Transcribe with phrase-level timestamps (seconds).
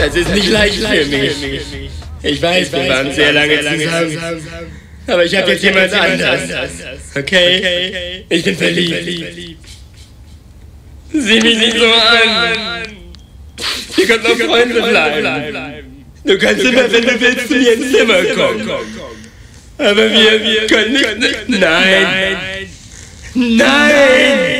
[0.00, 1.32] Das ist nicht leicht für mich.
[2.22, 4.42] Ich weiß, wir waren sehr lange zusammen.
[5.06, 6.40] Aber ich habe jetzt jemand anders.
[7.14, 8.24] Okay?
[8.28, 9.58] Ich bin verliebt.
[11.12, 12.82] Sieh mich nicht so an.
[13.96, 15.84] Wir können noch Freunde bleiben.
[16.24, 18.70] Du kannst immer, wenn du willst, zu mir ins Zimmer kommen.
[19.78, 21.48] Aber wir, wir können nicht.
[21.48, 22.38] Nein.
[23.34, 24.59] Nein.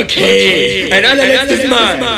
[0.00, 1.98] Okay, ein allerletztes Mal.
[2.00, 2.08] Ja,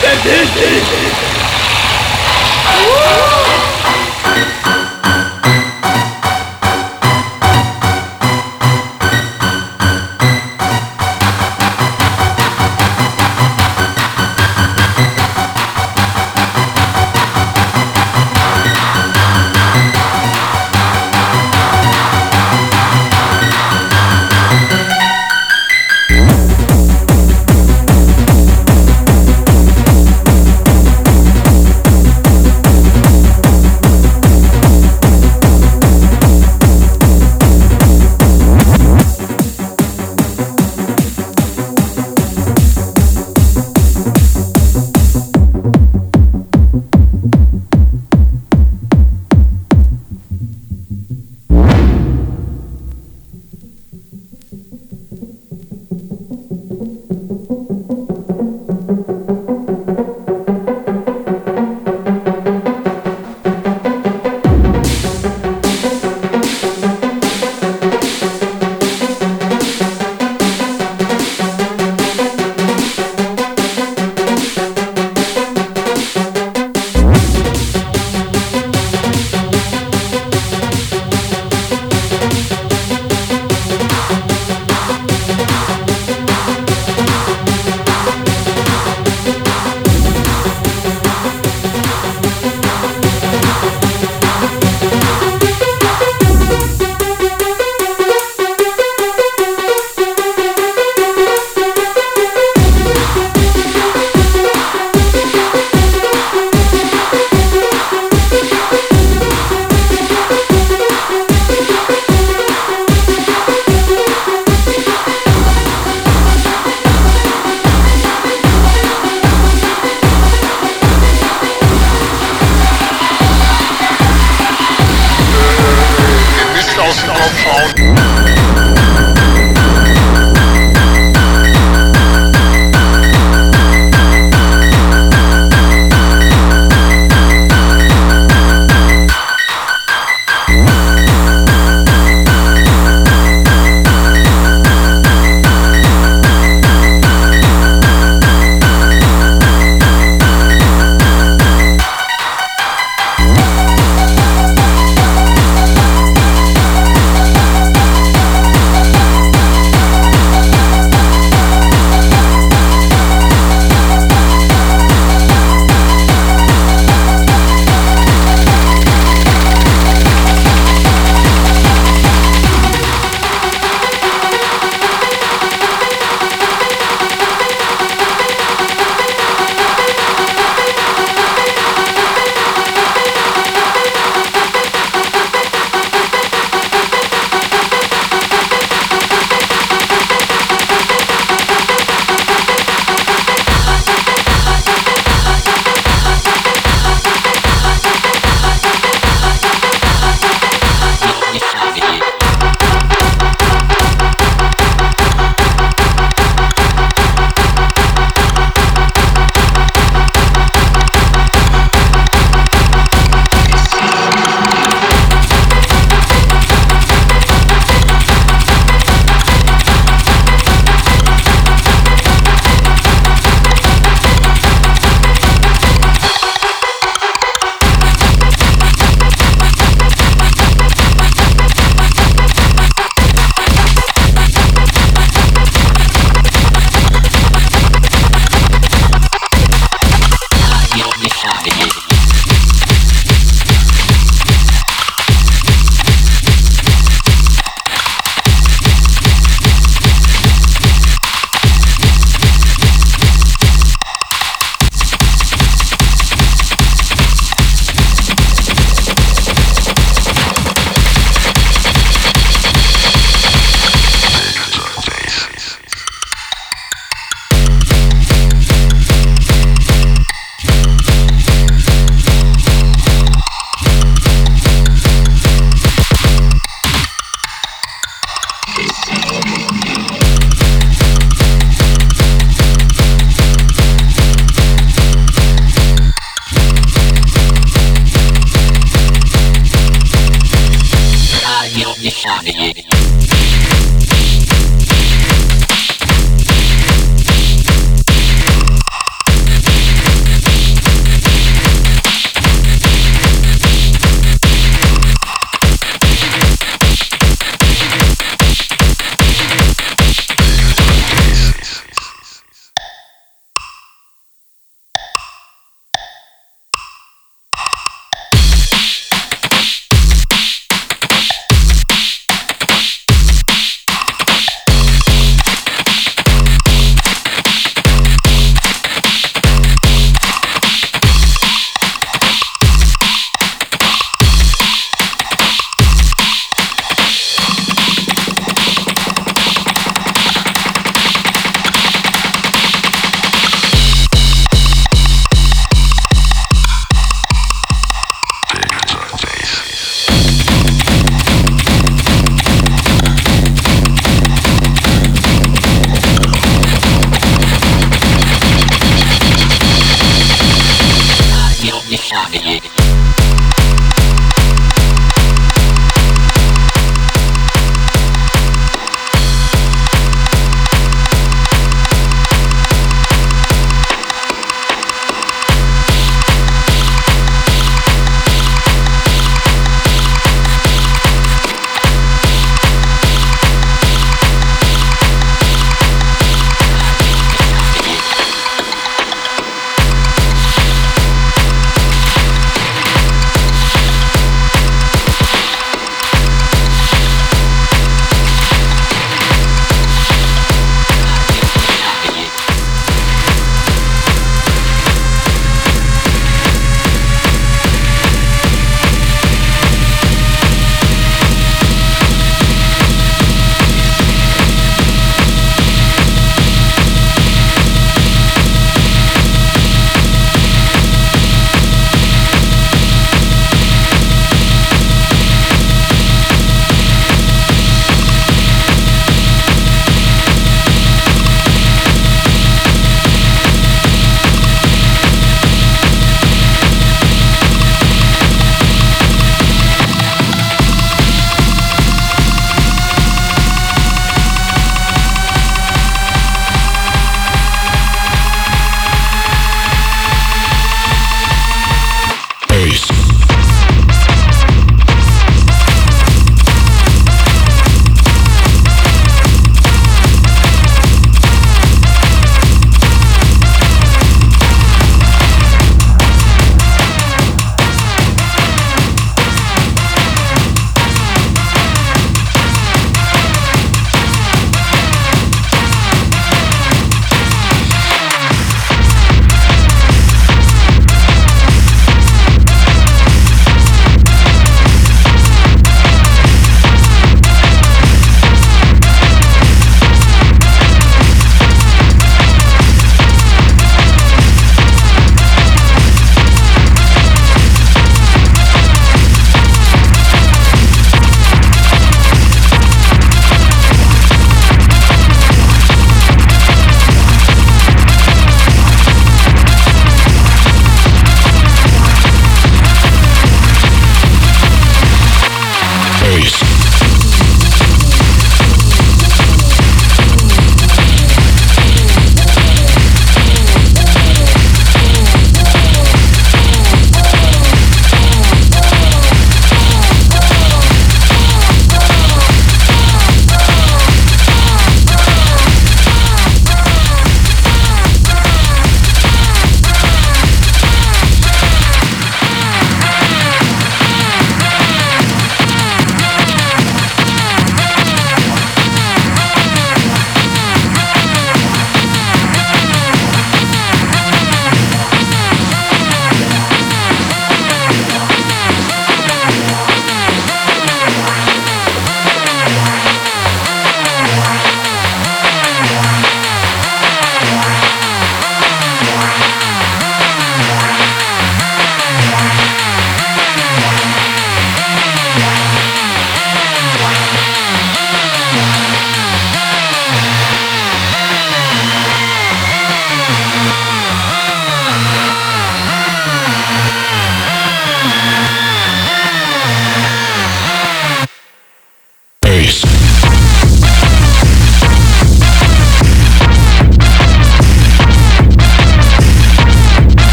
[0.00, 1.25] verpiss dich.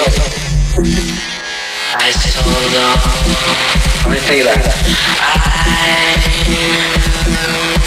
[0.00, 0.06] I
[2.12, 2.98] still hold on.
[4.06, 4.62] Let me say that.
[7.74, 7.77] I.